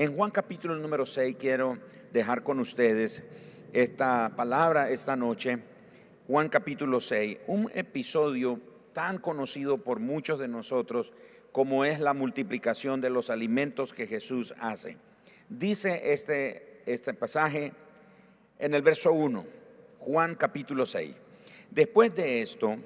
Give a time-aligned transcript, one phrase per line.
[0.00, 1.76] En Juan capítulo número 6 quiero
[2.10, 3.22] dejar con ustedes
[3.74, 5.58] esta palabra esta noche.
[6.26, 8.58] Juan capítulo 6, un episodio
[8.94, 11.12] tan conocido por muchos de nosotros
[11.52, 14.96] como es la multiplicación de los alimentos que Jesús hace.
[15.50, 17.74] Dice este, este pasaje
[18.58, 19.44] en el verso 1,
[19.98, 21.14] Juan capítulo 6.
[21.70, 22.78] Después de esto,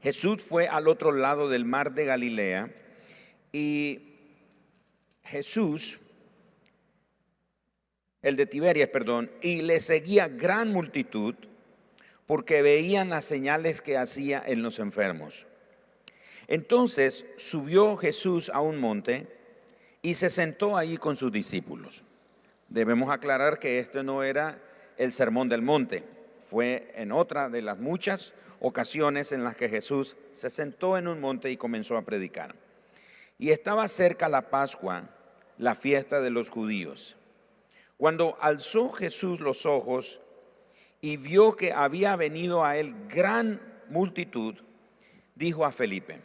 [0.00, 2.72] Jesús fue al otro lado del mar de Galilea
[3.50, 4.12] y
[5.24, 5.98] Jesús,
[8.24, 11.34] el de Tiberias, perdón, y le seguía gran multitud
[12.26, 15.46] porque veían las señales que hacía en los enfermos.
[16.48, 19.28] Entonces subió Jesús a un monte
[20.00, 22.02] y se sentó allí con sus discípulos.
[22.70, 24.58] Debemos aclarar que esto no era
[24.96, 26.02] el sermón del monte,
[26.46, 31.20] fue en otra de las muchas ocasiones en las que Jesús se sentó en un
[31.20, 32.54] monte y comenzó a predicar.
[33.38, 35.10] Y estaba cerca la Pascua,
[35.58, 37.16] la fiesta de los judíos.
[37.96, 40.20] Cuando alzó Jesús los ojos
[41.00, 44.56] y vio que había venido a él gran multitud,
[45.34, 46.20] dijo a Felipe,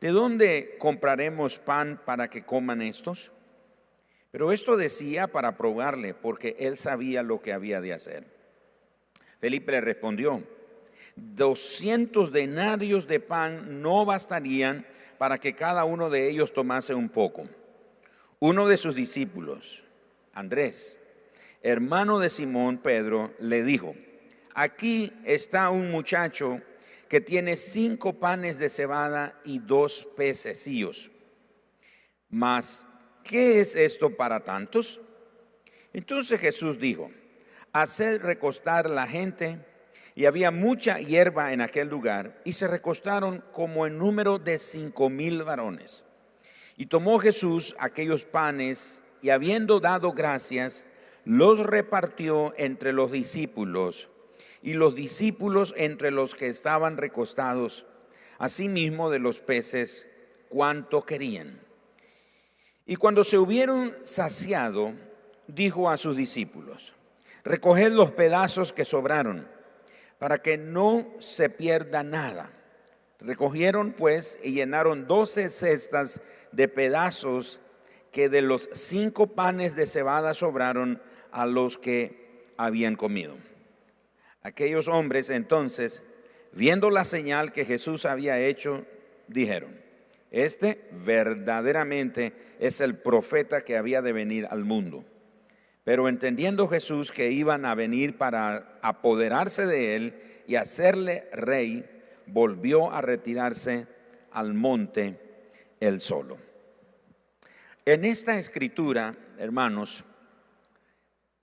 [0.00, 3.32] ¿de dónde compraremos pan para que coman estos?
[4.32, 8.24] Pero esto decía para probarle, porque él sabía lo que había de hacer.
[9.40, 10.42] Felipe le respondió,
[11.16, 14.86] doscientos denarios de pan no bastarían
[15.18, 17.46] para que cada uno de ellos tomase un poco.
[18.38, 19.81] Uno de sus discípulos,
[20.32, 20.98] Andrés,
[21.62, 23.94] hermano de Simón Pedro, le dijo,
[24.54, 26.60] aquí está un muchacho
[27.08, 31.10] que tiene cinco panes de cebada y dos pececillos.
[32.30, 32.86] Mas,
[33.22, 34.98] ¿qué es esto para tantos?
[35.92, 37.10] Entonces Jesús dijo,
[37.72, 39.58] hacer recostar la gente,
[40.14, 45.10] y había mucha hierba en aquel lugar, y se recostaron como en número de cinco
[45.10, 46.06] mil varones.
[46.78, 50.84] Y tomó Jesús aquellos panes, y habiendo dado gracias,
[51.24, 54.10] los repartió entre los discípulos
[54.62, 57.86] y los discípulos entre los que estaban recostados,
[58.38, 60.08] asimismo de los peces,
[60.48, 61.60] cuanto querían.
[62.84, 64.92] Y cuando se hubieron saciado,
[65.46, 66.94] dijo a sus discípulos,
[67.44, 69.48] recoged los pedazos que sobraron,
[70.18, 72.50] para que no se pierda nada.
[73.18, 76.20] Recogieron pues y llenaron doce cestas
[76.52, 77.60] de pedazos
[78.12, 81.00] que de los cinco panes de cebada sobraron
[81.32, 83.36] a los que habían comido.
[84.42, 86.02] Aquellos hombres entonces,
[86.52, 88.84] viendo la señal que Jesús había hecho,
[89.28, 89.80] dijeron,
[90.30, 95.04] este verdaderamente es el profeta que había de venir al mundo.
[95.84, 100.14] Pero entendiendo Jesús que iban a venir para apoderarse de él
[100.46, 101.84] y hacerle rey,
[102.26, 103.86] volvió a retirarse
[104.30, 105.18] al monte
[105.80, 106.38] él solo.
[107.84, 110.04] En esta escritura, hermanos,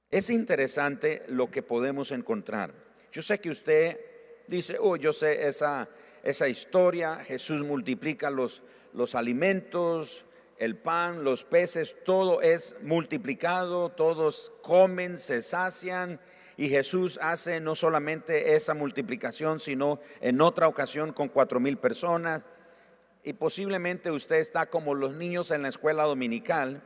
[0.10, 2.74] es interesante lo que podemos encontrar.
[3.12, 4.00] Yo sé que usted
[4.48, 5.90] dice, oh, yo sé esa,
[6.24, 8.64] esa historia, Jesús multiplica los,
[8.94, 10.24] los alimentos,
[10.58, 16.22] el pan, los peces, todo es multiplicado, todos comen, se sacian
[16.56, 22.46] y Jesús hace no solamente esa multiplicación, sino en otra ocasión con cuatro mil personas.
[23.30, 26.82] Y posiblemente usted está como los niños en la escuela dominical,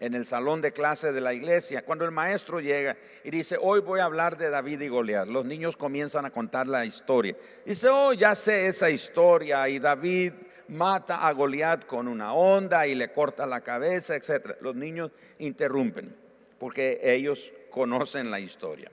[0.00, 3.80] en el salón de clase de la iglesia, cuando el maestro llega y dice, hoy
[3.80, 7.36] voy a hablar de David y Goliat, los niños comienzan a contar la historia.
[7.66, 10.32] Dice, oh, ya sé esa historia y David
[10.68, 14.56] mata a Goliat con una onda y le corta la cabeza, etc.
[14.62, 15.10] Los niños
[15.40, 16.16] interrumpen
[16.58, 18.90] porque ellos conocen la historia.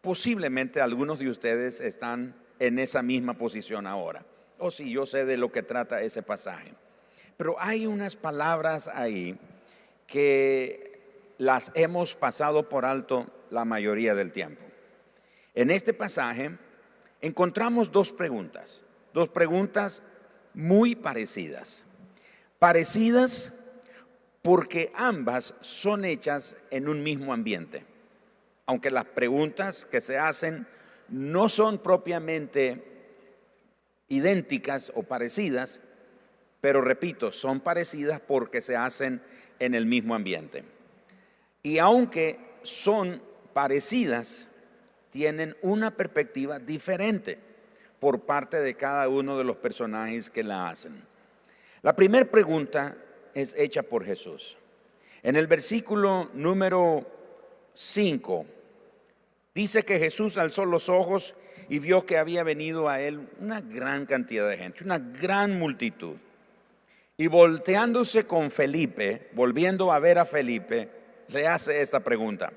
[0.00, 4.26] Posiblemente algunos de ustedes están en esa misma posición ahora.
[4.58, 6.72] O si yo sé de lo que trata ese pasaje.
[7.36, 9.38] Pero hay unas palabras ahí
[10.06, 14.62] que las hemos pasado por alto la mayoría del tiempo.
[15.54, 16.56] En este pasaje
[17.20, 20.02] encontramos dos preguntas, dos preguntas
[20.52, 21.84] muy parecidas.
[22.58, 23.52] Parecidas
[24.42, 27.84] porque ambas son hechas en un mismo ambiente.
[28.66, 30.66] Aunque las preguntas que se hacen
[31.08, 32.93] no son propiamente
[34.08, 35.80] idénticas o parecidas,
[36.60, 39.20] pero repito, son parecidas porque se hacen
[39.58, 40.64] en el mismo ambiente.
[41.62, 43.20] Y aunque son
[43.52, 44.48] parecidas,
[45.10, 47.38] tienen una perspectiva diferente
[48.00, 51.02] por parte de cada uno de los personajes que la hacen.
[51.82, 52.96] La primera pregunta
[53.34, 54.56] es hecha por Jesús.
[55.22, 57.06] En el versículo número
[57.74, 58.46] 5
[59.54, 61.34] dice que Jesús alzó los ojos
[61.68, 66.16] y vio que había venido a él una gran cantidad de gente, una gran multitud.
[67.16, 70.90] Y volteándose con Felipe, volviendo a ver a Felipe,
[71.28, 72.52] le hace esta pregunta.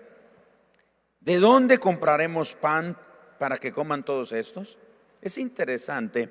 [1.19, 2.98] ¿De dónde compraremos pan
[3.38, 4.77] para que coman todos estos?
[5.21, 6.30] Es interesante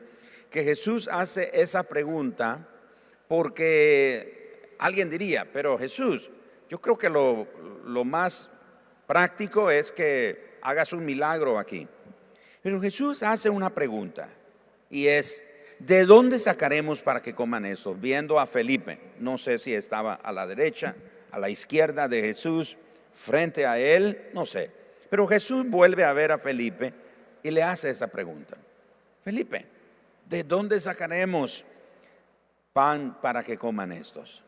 [0.50, 2.68] que Jesús hace esa pregunta
[3.28, 6.30] porque alguien diría, pero Jesús,
[6.68, 7.46] yo creo que lo,
[7.84, 8.50] lo más
[9.06, 11.86] práctico es que hagas un milagro aquí.
[12.62, 14.28] Pero Jesús hace una pregunta
[14.90, 15.42] y es,
[15.78, 17.94] ¿de dónde sacaremos para que coman esto?
[17.94, 20.96] Viendo a Felipe, no sé si estaba a la derecha,
[21.30, 22.76] a la izquierda de Jesús,
[23.14, 24.70] frente a él, no sé.
[25.10, 26.92] Pero Jesús vuelve a ver a Felipe
[27.42, 28.56] y le hace esa pregunta.
[29.22, 29.66] Felipe,
[30.28, 31.64] ¿de dónde sacaremos
[32.72, 34.42] pan para que coman estos?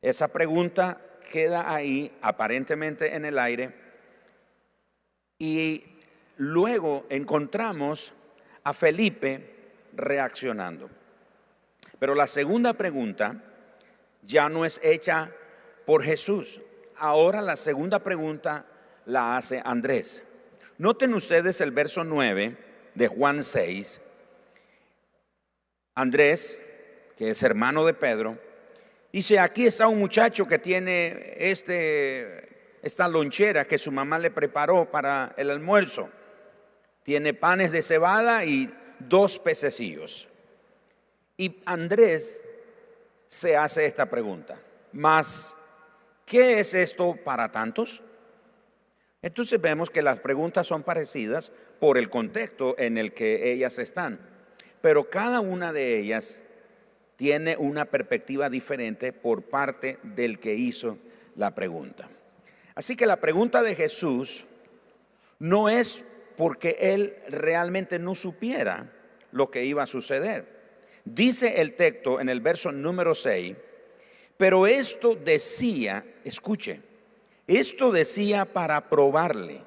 [0.00, 1.00] Esa pregunta
[1.32, 3.74] queda ahí aparentemente en el aire
[5.38, 5.82] y
[6.36, 8.12] luego encontramos
[8.62, 9.54] a Felipe
[9.94, 10.90] reaccionando.
[11.98, 13.42] Pero la segunda pregunta
[14.22, 15.30] ya no es hecha
[15.86, 16.60] por Jesús.
[16.96, 18.66] Ahora la segunda pregunta
[19.06, 20.22] la hace Andrés.
[20.78, 22.56] Noten ustedes el verso 9
[22.94, 24.00] de Juan 6.
[25.94, 26.58] Andrés,
[27.16, 28.38] que es hermano de Pedro,
[29.12, 34.90] dice, aquí está un muchacho que tiene este, esta lonchera que su mamá le preparó
[34.90, 36.10] para el almuerzo.
[37.04, 40.26] Tiene panes de cebada y dos pececillos.
[41.36, 42.42] Y Andrés
[43.28, 44.60] se hace esta pregunta,
[44.92, 45.54] más,
[46.24, 48.02] ¿qué es esto para tantos?
[49.22, 54.20] Entonces vemos que las preguntas son parecidas por el contexto en el que ellas están,
[54.80, 56.42] pero cada una de ellas
[57.16, 60.98] tiene una perspectiva diferente por parte del que hizo
[61.36, 62.08] la pregunta.
[62.74, 64.44] Así que la pregunta de Jesús
[65.38, 66.04] no es
[66.36, 68.90] porque él realmente no supiera
[69.32, 70.46] lo que iba a suceder.
[71.04, 73.56] Dice el texto en el verso número 6,
[74.36, 76.80] pero esto decía, escuche,
[77.46, 79.60] esto decía para probarle,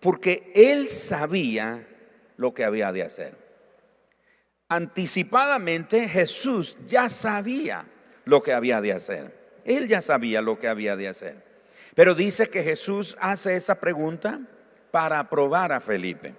[0.00, 1.86] porque él sabía
[2.36, 3.36] lo que había de hacer.
[4.68, 7.84] Anticipadamente Jesús ya sabía
[8.24, 9.60] lo que había de hacer.
[9.64, 11.44] Él ya sabía lo que había de hacer.
[11.94, 14.40] Pero dice que Jesús hace esa pregunta
[14.90, 16.34] para probar a Felipe.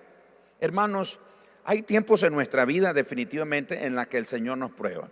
[0.60, 1.20] Hermanos,
[1.64, 5.10] hay tiempos en nuestra vida definitivamente en la que el Señor nos prueba.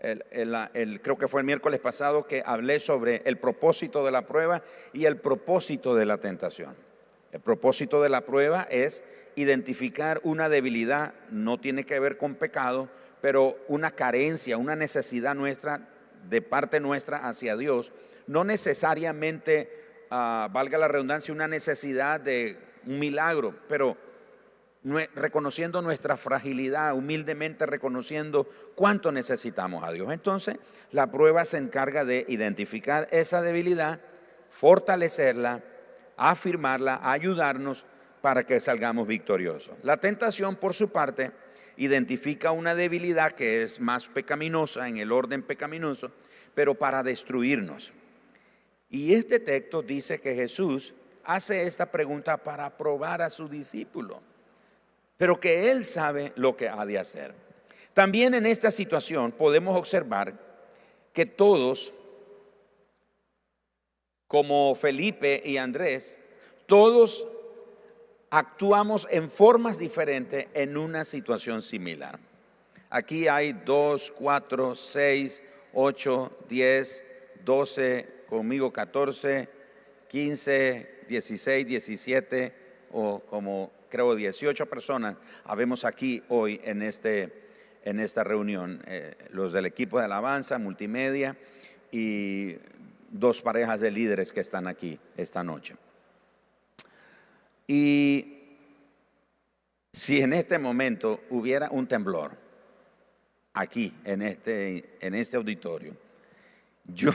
[0.00, 4.62] creo que fue el miércoles pasado que hablé sobre el propósito de la prueba
[4.92, 6.74] y el propósito de la tentación.
[7.32, 9.02] El propósito de la prueba es
[9.36, 12.88] identificar una debilidad, no tiene que ver con pecado,
[13.20, 15.88] pero una carencia, una necesidad nuestra,
[16.28, 17.92] de parte nuestra hacia Dios,
[18.26, 19.70] no necesariamente,
[20.10, 23.96] ah, valga la redundancia, una necesidad de un milagro, pero
[25.14, 30.12] reconociendo nuestra fragilidad, humildemente reconociendo cuánto necesitamos a Dios.
[30.12, 30.56] Entonces,
[30.92, 34.00] la prueba se encarga de identificar esa debilidad,
[34.50, 35.62] fortalecerla,
[36.16, 37.84] afirmarla, ayudarnos
[38.20, 39.76] para que salgamos victoriosos.
[39.82, 41.32] La tentación, por su parte,
[41.76, 46.12] identifica una debilidad que es más pecaminosa en el orden pecaminoso,
[46.54, 47.92] pero para destruirnos.
[48.88, 50.94] Y este texto dice que Jesús
[51.26, 54.20] hace esta pregunta para probar a su discípulo,
[55.16, 57.34] pero que él sabe lo que ha de hacer.
[57.92, 60.34] También en esta situación podemos observar
[61.12, 61.92] que todos,
[64.28, 66.18] como Felipe y Andrés,
[66.66, 67.26] todos
[68.30, 72.18] actuamos en formas diferentes en una situación similar.
[72.90, 75.42] Aquí hay dos, cuatro, seis,
[75.72, 77.02] ocho, diez,
[77.44, 79.48] doce, conmigo catorce,
[80.08, 82.54] quince, 16, 17
[82.92, 87.32] o como creo 18 personas habemos aquí hoy en, este,
[87.84, 88.82] en esta reunión.
[88.86, 91.36] Eh, los del equipo de alabanza, multimedia
[91.90, 92.56] y
[93.10, 95.76] dos parejas de líderes que están aquí esta noche.
[97.66, 98.36] Y
[99.92, 102.36] si en este momento hubiera un temblor
[103.54, 105.96] aquí en este, en este auditorio,
[106.84, 107.10] yo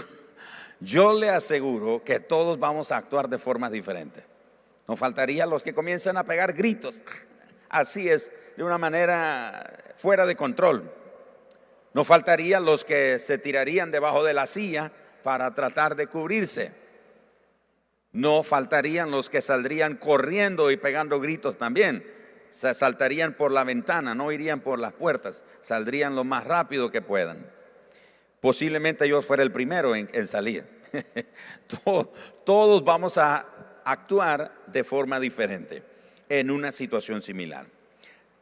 [0.82, 4.24] yo le aseguro que todos vamos a actuar de formas diferentes.
[4.88, 7.04] No faltaría los que comiencen a pegar gritos.
[7.70, 10.92] Así es, de una manera fuera de control.
[11.94, 14.92] No faltaría los que se tirarían debajo de la silla
[15.24, 16.72] para tratar de cubrirse.
[18.12, 22.04] No faltarían los que saldrían corriendo y pegando gritos también.
[22.50, 27.02] Se saltarían por la ventana, no irían por las puertas, saldrían lo más rápido que
[27.02, 27.46] puedan.
[28.42, 30.66] Posiblemente yo fuera el primero en, salir.
[32.44, 33.46] Todos vamos a
[33.86, 35.84] actuar de forma diferente
[36.28, 37.68] en una situación similar.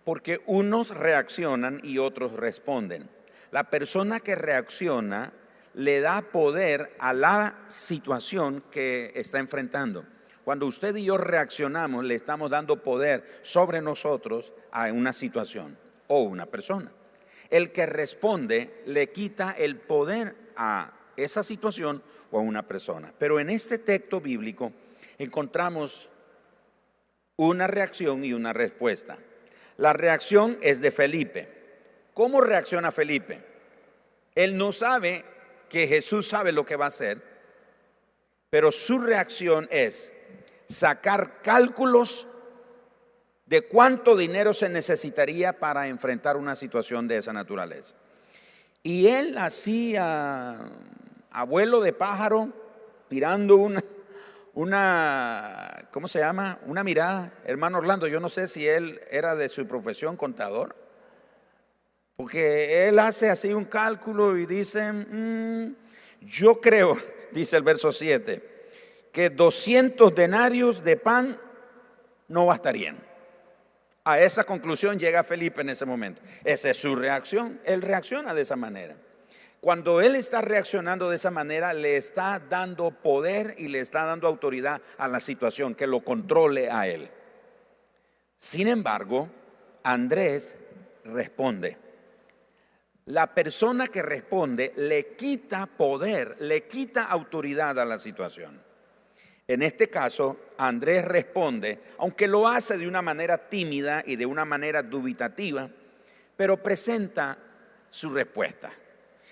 [0.05, 3.09] Porque unos reaccionan y otros responden.
[3.51, 5.33] La persona que reacciona
[5.73, 10.05] le da poder a la situación que está enfrentando.
[10.45, 15.77] Cuando usted y yo reaccionamos, le estamos dando poder sobre nosotros a una situación
[16.07, 16.91] o una persona.
[17.49, 23.13] El que responde le quita el poder a esa situación o a una persona.
[23.17, 24.71] Pero en este texto bíblico
[25.17, 26.09] encontramos
[27.37, 29.17] una reacción y una respuesta.
[29.77, 31.47] La reacción es de Felipe.
[32.13, 33.41] ¿Cómo reacciona Felipe?
[34.35, 35.23] Él no sabe
[35.69, 37.21] que Jesús sabe lo que va a hacer,
[38.49, 40.11] pero su reacción es
[40.67, 42.27] sacar cálculos
[43.49, 47.95] de cuánto dinero se necesitaría para enfrentar una situación de esa naturaleza.
[48.83, 50.59] Y él hacía
[51.31, 52.49] abuelo de pájaro,
[53.09, 53.83] tirando una,
[54.53, 56.59] una, ¿cómo se llama?
[56.67, 57.33] Una mirada.
[57.43, 60.75] Hermano Orlando, yo no sé si él era de su profesión contador,
[62.17, 65.75] porque él hace así un cálculo y dice, mm,
[66.21, 66.95] yo creo,
[67.31, 68.43] dice el verso 7,
[69.11, 71.35] que 200 denarios de pan
[72.27, 73.08] no bastarían.
[74.03, 76.21] A esa conclusión llega Felipe en ese momento.
[76.43, 77.59] Esa es su reacción.
[77.65, 78.95] Él reacciona de esa manera.
[79.61, 84.27] Cuando él está reaccionando de esa manera, le está dando poder y le está dando
[84.27, 87.09] autoridad a la situación, que lo controle a él.
[88.37, 89.29] Sin embargo,
[89.83, 90.57] Andrés
[91.03, 91.77] responde.
[93.05, 98.68] La persona que responde le quita poder, le quita autoridad a la situación.
[99.49, 104.45] En este caso, Andrés responde, aunque lo hace de una manera tímida y de una
[104.45, 105.67] manera dubitativa,
[106.37, 107.35] pero presenta
[107.89, 108.71] su respuesta.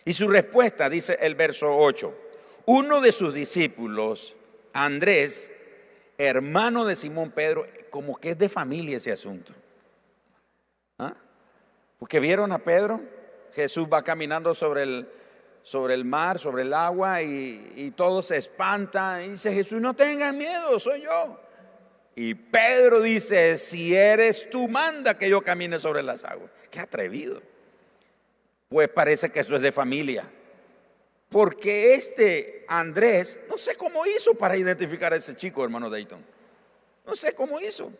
[0.06, 2.16] Y su respuesta dice el verso 8,
[2.66, 4.36] uno de sus discípulos,
[4.74, 5.52] Andrés,
[6.18, 9.54] hermano de Simón Pedro, como que es de familia ese asunto.
[10.98, 11.14] ¿Ah?
[12.00, 13.02] Porque vieron a Pedro,
[13.54, 15.08] Jesús va caminando sobre el,
[15.68, 19.26] sobre el mar, sobre el agua, y, y todos se espantan.
[19.26, 21.42] Y dice Jesús, no tengan miedo, soy yo.
[22.16, 26.50] Y Pedro dice, si eres tú, manda que yo camine sobre las aguas.
[26.72, 27.42] Qué atrevido.
[28.70, 30.24] Pues parece que eso es de familia.
[31.28, 36.24] Porque este Andrés, no sé cómo hizo para identificar a ese chico, hermano Dayton.
[37.06, 37.92] No sé cómo hizo.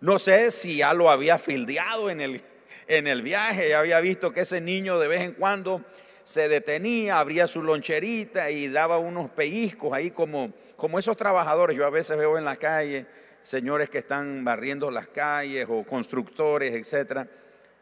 [0.00, 2.40] No sé si ya lo había fildeado en el,
[2.86, 5.84] en el viaje, ya había visto que ese niño de vez en cuando
[6.26, 11.76] se detenía, abría su loncherita y daba unos pellizcos ahí como, como esos trabajadores.
[11.76, 13.06] Yo a veces veo en la calle
[13.42, 17.28] señores que están barriendo las calles o constructores, etcétera.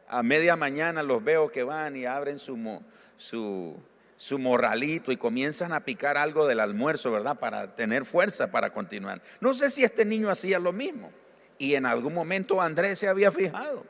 [0.08, 2.82] A media mañana los veo que van y abren su,
[3.16, 3.82] su,
[4.14, 7.38] su morralito y comienzan a picar algo del almuerzo, ¿verdad?
[7.38, 9.22] Para tener fuerza para continuar.
[9.40, 11.10] No sé si este niño hacía lo mismo.
[11.56, 13.86] Y en algún momento Andrés se había fijado.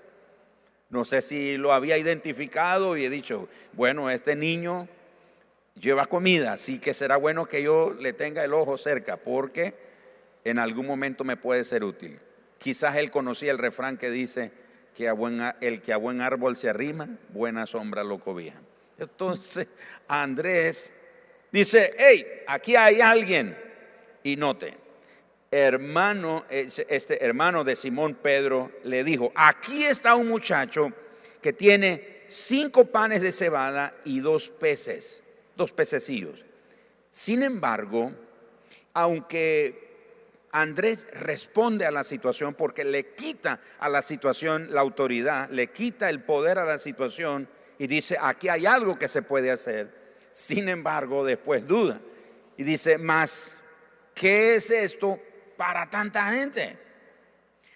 [0.90, 4.88] No sé si lo había identificado y he dicho, bueno, este niño
[5.80, 9.74] lleva comida, así que será bueno que yo le tenga el ojo cerca porque
[10.44, 12.20] en algún momento me puede ser útil.
[12.58, 14.52] Quizás él conocía el refrán que dice
[14.94, 15.12] que
[15.60, 18.60] el que a buen árbol se arrima, buena sombra lo cobija.
[18.98, 19.66] Entonces
[20.06, 20.92] Andrés
[21.50, 23.56] dice, hey, aquí hay alguien.
[24.22, 24.83] Y note,
[25.54, 30.92] hermano, este hermano de Simón Pedro le dijo, aquí está un muchacho
[31.40, 35.22] que tiene cinco panes de cebada y dos peces,
[35.54, 36.44] dos pececillos.
[37.12, 38.12] Sin embargo,
[38.94, 39.84] aunque
[40.50, 46.10] Andrés responde a la situación porque le quita a la situación la autoridad, le quita
[46.10, 49.88] el poder a la situación y dice, aquí hay algo que se puede hacer.
[50.32, 52.00] Sin embargo, después duda
[52.56, 53.60] y dice, más,
[54.14, 55.20] ¿qué es esto
[55.56, 56.78] para tanta gente.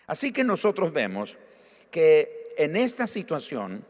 [0.06, 1.36] Así que nosotros vemos
[1.90, 3.84] que en esta situación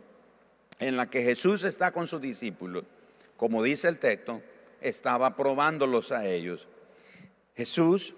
[0.79, 2.85] en la que Jesús está con sus discípulos,
[3.37, 4.43] como dice el texto,
[4.81, 6.69] estaba probándolos a ellos.
[7.57, 8.15] Jesús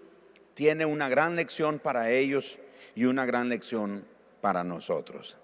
[0.55, 2.59] tiene una gran lección para ellos
[2.95, 4.05] y una gran lección
[4.41, 5.39] para nosotros.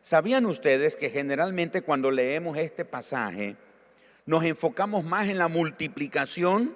[0.00, 3.56] ¿Sabían ustedes que generalmente cuando leemos este pasaje
[4.24, 6.74] nos enfocamos más en la multiplicación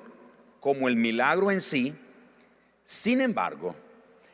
[0.61, 1.95] como el milagro en sí
[2.91, 3.77] sin embargo,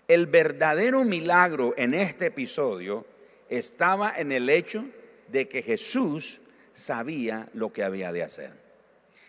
[0.08, 3.04] el verdadero milagro en este episodio
[3.50, 4.86] estaba en el hecho
[5.28, 6.40] de que Jesús
[6.72, 8.52] sabía lo que había de hacer.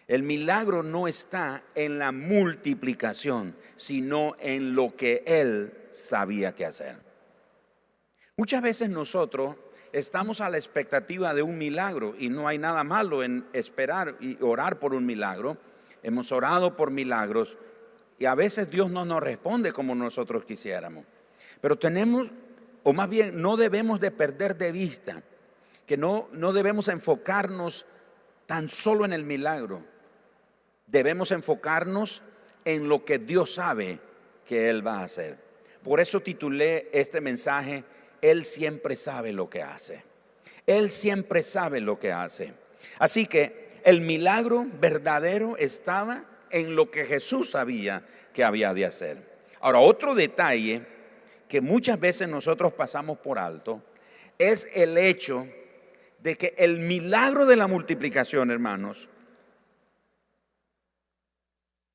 [0.08, 6.96] El milagro no está en la multiplicación, sino en lo que Él sabía que hacer.
[8.38, 9.58] Muchas veces nosotros
[9.92, 14.42] estamos a la expectativa de un milagro y no hay nada malo en esperar y
[14.42, 15.58] orar por un milagro.
[16.02, 17.58] Hemos orado por milagros,
[18.20, 21.06] y a veces Dios no nos responde como nosotros quisiéramos.
[21.62, 22.30] Pero tenemos,
[22.84, 25.24] o más bien no debemos de perder de vista
[25.86, 27.86] que no, no debemos enfocarnos
[28.46, 29.84] tan solo en el milagro.
[30.88, 32.24] Debemos enfocarnos
[32.66, 34.00] en lo que Dios sabe
[34.46, 35.38] que Él va a hacer.
[35.84, 37.84] Por eso titulé este mensaje,
[38.22, 40.04] Él siempre sabe lo que hace.
[40.66, 42.54] Él siempre sabe lo que hace.
[43.00, 49.18] Así que el milagro verdadero estaba en lo que Jesús sabía que había de hacer.
[49.60, 50.82] Ahora, otro detalle
[51.48, 53.82] que muchas veces nosotros pasamos por alto
[54.38, 55.48] es el hecho
[56.20, 59.10] de que el milagro de la multiplicación, hermanos,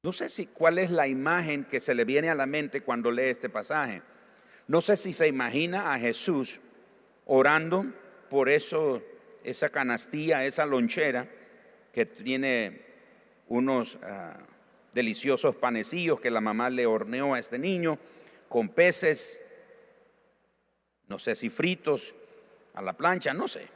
[0.03, 3.13] no sé si cuál es la imagen que se le viene a la mente cuando
[3.13, 4.03] lee este pasaje.
[4.67, 6.59] No sé si se imagina a Jesús
[7.27, 7.87] orando
[8.29, 9.03] por eso,
[9.45, 11.29] esa canastilla, esa lonchera
[11.93, 12.92] que tiene
[13.53, 14.39] unos ah,
[14.95, 17.99] deliciosos panecillos que la mamá le horneó a este niño
[18.49, 19.39] con peces,
[21.07, 22.15] no sé si fritos
[22.73, 23.69] a la plancha, no sé.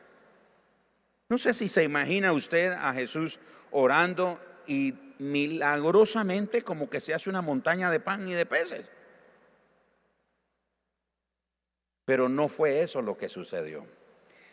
[1.28, 3.38] No sé si se imagina usted a Jesús
[3.71, 8.87] orando y milagrosamente como que se hace una montaña de pan y de peces.
[12.06, 13.87] Pero no fue eso lo que sucedió.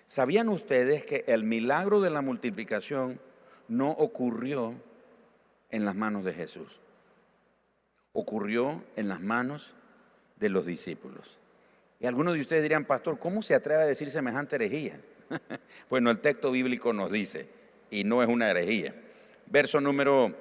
[0.06, 3.22] ¿Sabían ustedes que el milagro de la multiplicación
[3.70, 4.76] no ocurrió
[5.74, 6.80] en las manos de Jesús?
[8.14, 9.74] Ocurrió en las manos
[10.38, 11.40] de los discípulos.
[12.00, 15.02] Y algunos de ustedes dirían, pastor, ¿cómo se atreve a decir semejante herejía?
[15.90, 17.50] bueno, el texto bíblico nos dice,
[17.90, 18.94] y no es una herejía.
[19.48, 20.36] Verso número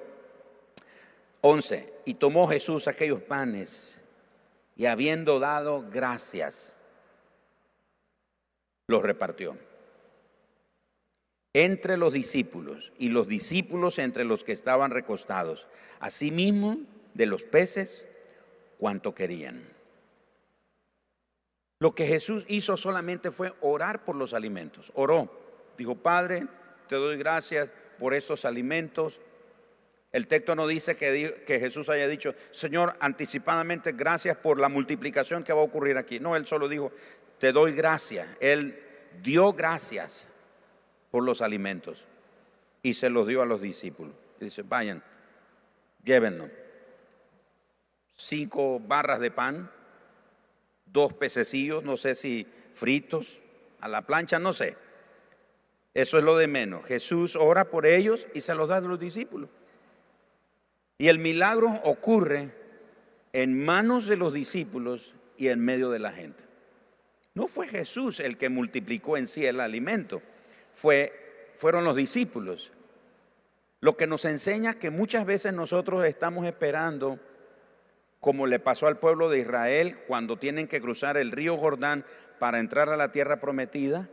[1.41, 1.93] 11.
[2.05, 4.01] Y tomó Jesús aquellos panes
[4.75, 6.77] y habiendo dado gracias,
[8.87, 9.57] los repartió
[11.53, 15.67] entre los discípulos y los discípulos entre los que estaban recostados,
[15.99, 16.79] asimismo
[17.13, 18.07] de los peces
[18.79, 19.63] cuanto querían.
[21.79, 24.91] Lo que Jesús hizo solamente fue orar por los alimentos.
[24.95, 25.41] Oró.
[25.77, 26.47] Dijo, Padre,
[26.87, 29.19] te doy gracias por estos alimentos.
[30.11, 35.43] El texto no dice que, que, Jesús haya dicho, Señor, anticipadamente gracias por la multiplicación
[35.43, 36.19] que va a ocurrir aquí.
[36.19, 36.91] No, él solo dijo,
[37.39, 38.29] te doy gracias.
[38.39, 38.79] Él
[39.21, 40.29] dio gracias
[41.13, 42.07] por los alimentos
[42.81, 44.15] y se los dio a los discípulos.
[44.41, 45.03] Y dice, vayan,
[46.03, 46.49] llévenlo.
[48.15, 49.69] Cinco barras de pan,
[50.87, 53.37] dos pececillos, no sé si fritos,
[53.79, 54.75] a la plancha, no sé.
[55.93, 56.83] Eso es lo de menos.
[56.83, 59.51] Jesús ora por ellos y se los da a los discípulos.
[60.97, 62.55] Y el milagro ocurre
[63.33, 66.43] en manos de los discípulos y en medio de la gente.
[67.35, 70.23] No fue Jesús el que multiplicó en sí el alimento,
[70.73, 72.73] fue, fueron los discípulos.
[73.79, 77.19] Lo que nos enseña que muchas veces nosotros estamos esperando
[78.19, 82.05] como le pasó al pueblo de Israel cuando tienen que cruzar el río Jordán
[82.39, 84.09] para entrar a la tierra prometida.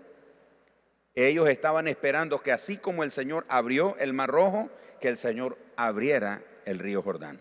[1.15, 4.69] Ellos estaban esperando que así como el Señor abrió el mar rojo,
[5.01, 7.41] que el Señor abriera el río Jordán.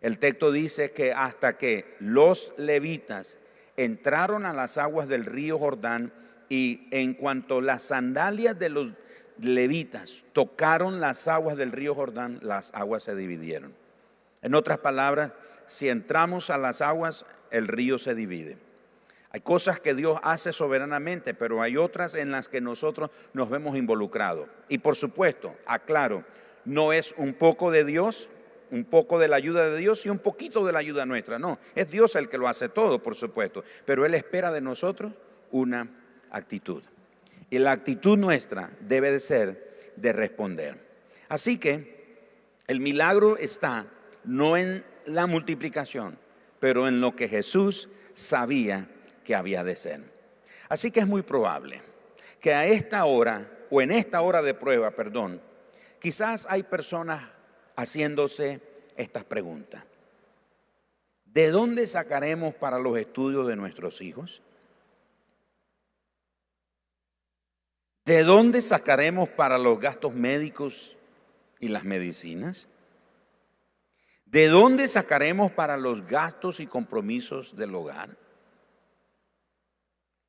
[0.00, 3.38] El texto dice que hasta que los levitas
[3.76, 6.12] entraron a las aguas del río Jordán
[6.48, 8.92] y en cuanto las sandalias de los
[9.40, 13.74] levitas tocaron las aguas del río Jordán, las aguas se dividieron.
[14.42, 15.32] En otras palabras,
[15.66, 18.58] si entramos a las aguas, el río se divide.
[19.30, 23.76] Hay cosas que Dios hace soberanamente, pero hay otras en las que nosotros nos vemos
[23.76, 24.48] involucrados.
[24.68, 26.24] Y por supuesto, aclaro,
[26.64, 28.30] no es un poco de Dios,
[28.70, 31.38] un poco de la ayuda de Dios y un poquito de la ayuda nuestra.
[31.38, 33.62] No, es Dios el que lo hace todo, por supuesto.
[33.84, 35.12] Pero Él espera de nosotros
[35.50, 35.88] una
[36.36, 36.82] actitud.
[37.50, 40.86] Y la actitud nuestra debe de ser de responder.
[41.28, 41.96] Así que
[42.66, 43.86] el milagro está
[44.24, 46.18] no en la multiplicación,
[46.58, 48.88] pero en lo que Jesús sabía
[49.24, 50.00] que había de ser.
[50.68, 51.80] Así que es muy probable
[52.40, 55.40] que a esta hora, o en esta hora de prueba, perdón,
[56.00, 57.22] quizás hay personas
[57.76, 58.60] haciéndose
[58.96, 59.84] estas preguntas.
[61.24, 64.42] ¿De dónde sacaremos para los estudios de nuestros hijos?
[68.06, 70.96] ¿De dónde sacaremos para los gastos médicos
[71.58, 72.68] y las medicinas?
[74.26, 78.16] ¿De dónde sacaremos para los gastos y compromisos del hogar?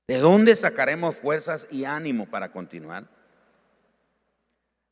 [0.08, 3.08] ¿De dónde sacaremos fuerzas y ánimo para continuar?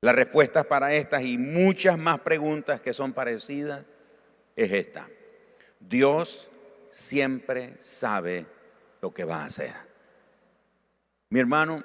[0.02, 3.84] La respuesta para estas y muchas más preguntas que son parecidas
[4.56, 5.10] es esta.
[5.80, 6.52] Dios
[6.92, 8.46] siempre sabe
[9.02, 9.74] lo que va a hacer.
[11.30, 11.84] Mi hermano,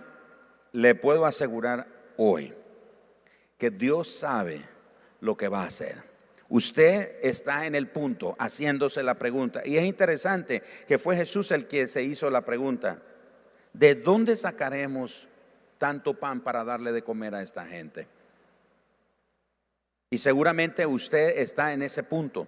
[0.72, 2.54] le puedo asegurar hoy
[3.58, 4.60] que Dios sabe
[5.20, 5.96] lo que va a hacer.
[6.48, 9.62] Usted está en el punto haciéndose la pregunta.
[9.64, 13.02] Y es interesante que fue Jesús el que se hizo la pregunta.
[13.72, 15.28] ¿De dónde sacaremos
[15.80, 18.06] tanto pan para darle de comer a esta gente.
[20.10, 22.46] Y seguramente usted está en ese punto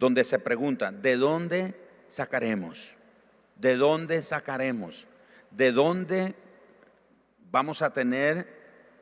[0.00, 1.74] donde se pregunta, ¿de dónde
[2.08, 2.96] sacaremos?
[3.54, 5.06] ¿De dónde sacaremos?
[5.52, 6.34] ¿De dónde
[7.54, 8.48] vamos a tener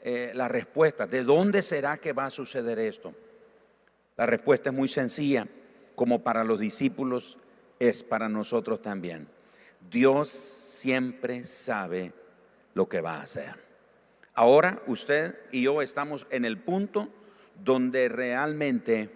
[0.03, 1.07] eh, la respuesta?
[1.07, 3.15] ¿De dónde será que va a suceder esto?
[4.19, 5.47] La respuesta es muy sencilla,
[5.95, 7.39] como para los discípulos
[7.79, 9.27] es para nosotros también.
[9.91, 12.13] Dios siempre sabe
[12.75, 13.55] lo que va a hacer.
[14.35, 17.09] Ahora usted y yo estamos en el punto
[17.65, 19.09] donde realmente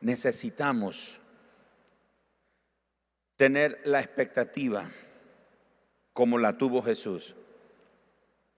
[0.00, 1.20] necesitamos
[3.36, 4.90] tener la expectativa
[6.12, 7.36] como la tuvo Jesús.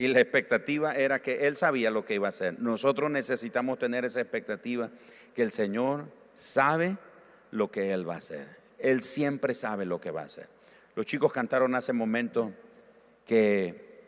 [0.02, 2.58] Y la expectativa era que Él sabía lo que iba a hacer.
[2.58, 4.90] Nosotros necesitamos tener esa expectativa
[5.32, 6.96] que el Señor sabe
[7.52, 8.48] lo que Él va a hacer.
[8.80, 10.48] Él siempre sabe lo que va a hacer.
[10.96, 12.52] Los chicos cantaron hace un momento
[13.24, 14.02] que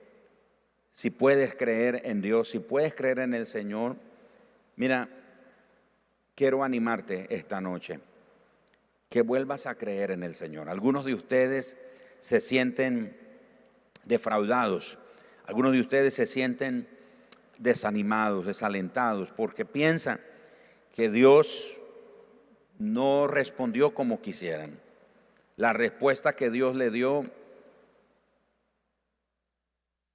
[0.90, 3.94] si puedes creer en Dios, si puedes creer en el Señor,
[4.74, 5.08] mira,
[6.34, 8.00] quiero animarte esta noche,
[9.08, 10.68] que vuelvas a creer en el Señor.
[10.68, 11.76] Algunos de ustedes
[12.18, 13.16] se sienten
[14.02, 14.98] defraudados,
[15.44, 16.88] algunos de ustedes se sienten
[17.58, 20.18] desanimados, desalentados, porque piensan
[20.92, 21.78] que Dios
[22.78, 24.80] no respondió como quisieran.
[25.56, 27.24] La respuesta que Dios le dio,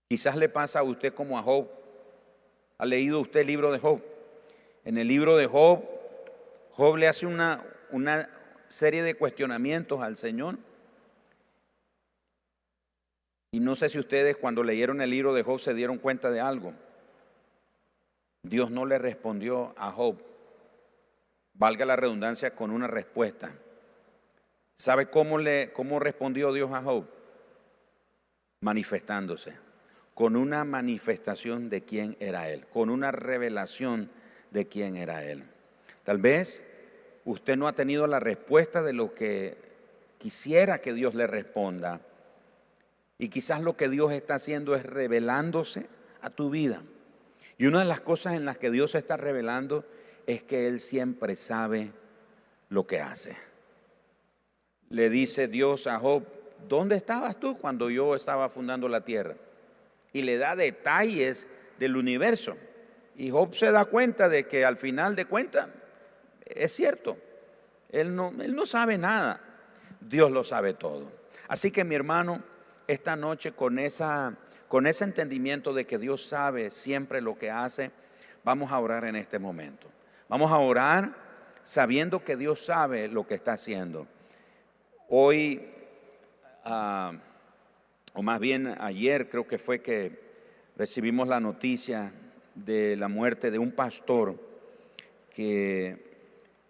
[0.09, 1.69] quizás le pasa a usted como a Job.
[2.77, 4.01] ¿Ha leído usted el libro de Job?
[4.83, 5.83] En el libro de Job,
[6.71, 8.29] Job le hace una, una
[8.67, 10.57] serie de cuestionamientos al Señor.
[13.51, 16.39] Y no sé si ustedes cuando leyeron el libro de Job se dieron cuenta de
[16.39, 16.73] algo.
[18.43, 20.17] Dios no le respondió a Job,
[21.53, 23.51] valga la redundancia, con una respuesta.
[24.75, 27.05] ¿Sabe cómo, le, cómo respondió Dios a Job?
[28.61, 29.57] Manifestándose,
[30.13, 34.09] con una manifestación de quién era Él, con una revelación
[34.51, 35.43] de quién era Él.
[36.03, 36.63] Tal vez
[37.25, 39.57] usted no ha tenido la respuesta de lo que
[40.17, 42.01] quisiera que Dios le responda.
[43.19, 45.87] Y quizás lo que Dios está haciendo es revelándose
[46.21, 46.81] a tu vida.
[47.57, 49.85] Y una de las cosas en las que Dios se está revelando
[50.25, 51.91] es que Él siempre sabe
[52.69, 53.35] lo que hace.
[54.89, 56.23] Le dice Dios a Job,
[56.69, 59.35] ¿dónde estabas tú cuando yo estaba fundando la tierra?
[60.13, 61.45] Y le da detalles
[61.77, 62.55] del universo.
[63.17, 65.67] Y Job se da cuenta de que al final de cuentas
[66.45, 67.17] es cierto.
[67.89, 69.41] Él no, él no sabe nada.
[69.99, 71.11] Dios lo sabe todo.
[71.49, 72.41] Así que mi hermano,
[72.89, 74.35] esta noche con, esa,
[74.67, 77.91] con ese entendimiento de que Dios sabe siempre lo que hace,
[78.43, 79.87] vamos a orar en este momento.
[80.27, 81.13] Vamos a orar
[81.63, 84.07] sabiendo que Dios sabe lo que está haciendo.
[85.07, 85.67] Hoy,
[86.65, 87.13] ah,
[88.13, 90.19] o más bien ayer creo que fue que
[90.75, 92.11] recibimos la noticia
[92.55, 94.35] de la muerte de un pastor
[95.29, 96.25] que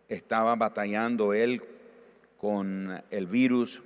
[0.09, 1.63] estaba batallando él
[2.37, 3.83] con el virus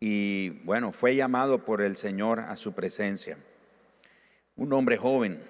[0.00, 3.36] y bueno, fue llamado por el Señor a su presencia.
[4.56, 5.42] Un hombre joven,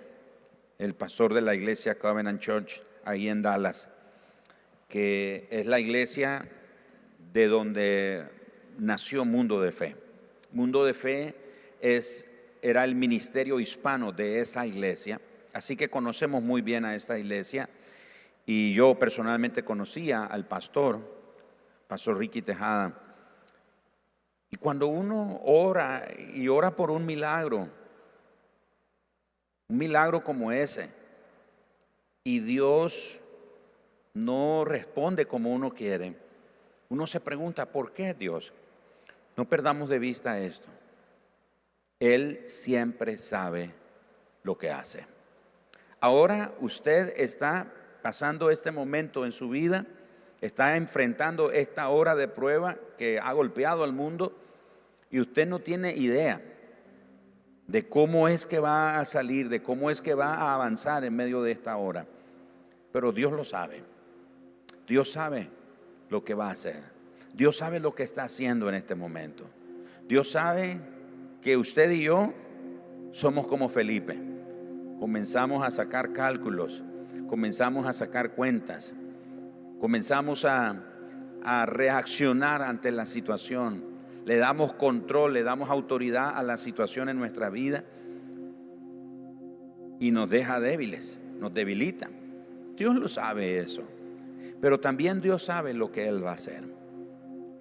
[0.79, 3.89] el pastor de la iglesia Covenant Church ahí en Dallas,
[4.89, 6.49] que es la iglesia
[7.33, 8.29] de donde
[8.77, 9.97] nació Mundo de Fe.
[10.51, 11.35] Mundo de Fe
[11.81, 12.27] es
[12.63, 15.21] era el ministerio hispano de esa iglesia,
[15.53, 17.69] así que conocemos muy bien a esta iglesia
[18.47, 21.01] y yo personalmente conocía al pastor,
[21.89, 23.10] pastor Ricky Tejada.
[24.51, 27.69] Y cuando uno ora y ora por un milagro,
[29.69, 30.91] un milagro como ese,
[32.25, 33.21] y Dios
[34.15, 36.17] no responde como uno quiere,
[36.89, 38.53] uno se pregunta, ¿por qué Dios?
[39.37, 40.69] No perdamos de vista esto.
[42.01, 43.73] Él siempre sabe
[44.43, 45.07] lo que hace.
[46.01, 49.87] Ahora usted está pasando este momento en su vida,
[50.41, 54.37] está enfrentando esta hora de prueba que ha golpeado al mundo
[55.11, 56.43] y usted no tiene idea
[57.67, 61.15] de cómo es que va a salir, de cómo es que va a avanzar en
[61.15, 62.07] medio de esta hora.
[62.93, 63.85] Pero Dios lo sabe.
[64.89, 65.49] Dios sabe
[66.09, 66.83] lo que va a hacer.
[67.33, 69.45] Dios sabe lo que está haciendo en este momento.
[70.09, 70.81] Dios sabe
[71.41, 72.35] que usted y yo
[73.13, 74.19] somos como Felipe.
[74.99, 76.83] Comenzamos a sacar cálculos,
[77.29, 78.95] comenzamos a sacar cuentas,
[79.81, 80.87] comenzamos a,
[81.65, 83.83] reaccionar ante la situación.
[84.27, 87.83] Le damos control, le damos autoridad a la situación en nuestra vida
[89.99, 92.11] y nos deja débiles, nos debilita.
[92.77, 93.83] Dios lo sabe eso.
[94.61, 96.63] Pero también Dios sabe lo que Él va a hacer.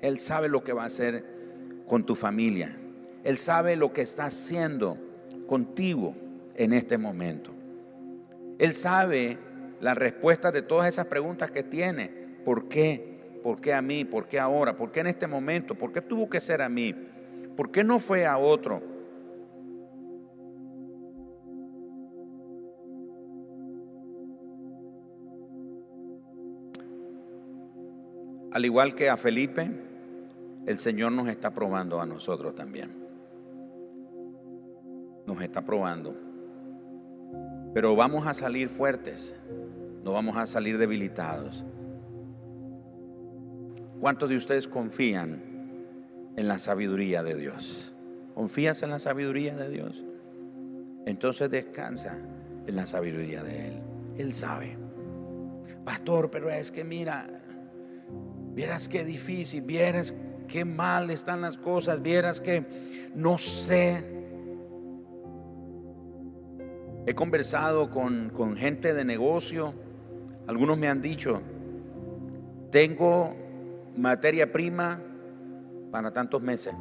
[0.01, 1.23] Él sabe lo que va a hacer
[1.87, 2.77] con tu familia.
[3.23, 4.97] Él sabe lo que está haciendo
[5.47, 6.15] contigo
[6.55, 7.51] en este momento.
[8.57, 9.37] Él sabe
[9.81, 12.07] la respuesta de todas esas preguntas que tiene.
[12.45, 13.39] ¿Por qué?
[13.43, 14.05] ¿Por qué a mí?
[14.05, 14.75] ¿Por qué ahora?
[14.75, 15.75] ¿Por qué en este momento?
[15.75, 16.93] ¿Por qué tuvo que ser a mí?
[17.55, 18.81] ¿Por qué no fue a otro?
[28.51, 29.69] Al igual que a Felipe,
[30.65, 32.91] el Señor nos está probando a nosotros también.
[35.25, 36.15] Nos está probando.
[37.73, 39.35] Pero vamos a salir fuertes,
[40.03, 41.65] no vamos a salir debilitados.
[43.99, 45.41] ¿Cuántos de ustedes confían
[46.37, 47.93] en la sabiduría de Dios?
[48.33, 50.05] ¿Confías en la sabiduría de Dios?
[51.05, 52.17] Entonces descansa
[52.65, 53.81] en la sabiduría de Él.
[54.17, 54.77] Él sabe.
[55.83, 57.27] Pastor, pero es que mira,
[58.53, 60.13] vieras qué difícil, vieras
[60.47, 62.65] qué mal están las cosas, vieras que
[63.15, 64.17] no sé.
[67.05, 69.73] He conversado con, con gente de negocio.
[70.49, 71.43] Algunos me han dicho,
[72.71, 73.35] tengo
[73.95, 74.99] materia prima
[75.91, 76.73] para tantos meses.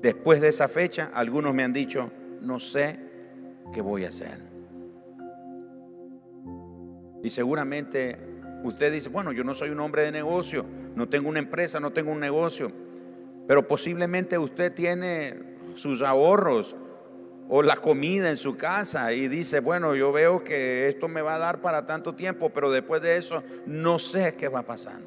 [0.00, 2.98] Después de esa fecha, algunos me han dicho, no sé
[3.74, 4.38] qué voy a hacer.
[7.22, 8.16] Y seguramente
[8.64, 11.92] usted dice, bueno, yo no soy un hombre de negocio, no tengo una empresa, no
[11.92, 12.72] tengo un negocio,
[13.46, 16.74] pero posiblemente usted tiene sus ahorros
[17.52, 21.34] o la comida en su casa y dice, bueno, yo veo que esto me va
[21.34, 25.00] a dar para tanto tiempo, pero después de eso no sé qué va a pasar.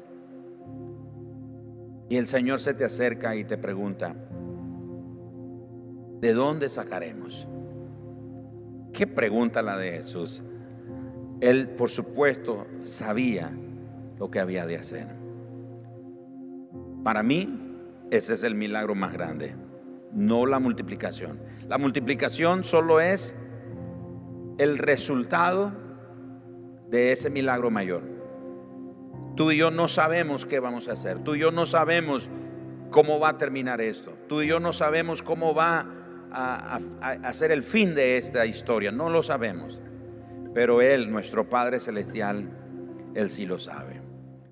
[2.10, 4.14] Y el Señor se te acerca y te pregunta,
[6.20, 7.48] ¿de dónde sacaremos?
[8.92, 10.44] ¿Qué pregunta la de Jesús?
[11.40, 13.50] Él, por supuesto, sabía
[14.18, 15.08] lo que había de hacer.
[17.02, 17.78] Para mí,
[18.10, 19.56] ese es el milagro más grande,
[20.12, 21.38] no la multiplicación.
[21.68, 23.34] La multiplicación solo es
[24.58, 25.72] el resultado
[26.90, 28.02] de ese milagro mayor.
[29.34, 31.18] Tú y yo no sabemos qué vamos a hacer.
[31.20, 32.30] Tú y yo no sabemos
[32.90, 34.16] cómo va a terminar esto.
[34.28, 35.86] Tú y yo no sabemos cómo va
[36.30, 38.92] a, a, ser el fin de esta historia.
[38.92, 39.80] No lo sabemos.
[40.54, 42.48] Pero Él, nuestro Padre Celestial,
[43.14, 44.03] Él sí lo sabe.